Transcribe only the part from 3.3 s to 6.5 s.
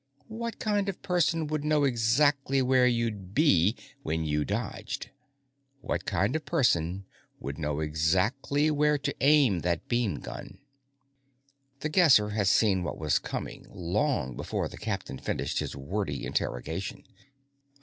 be when you dodged? What kind of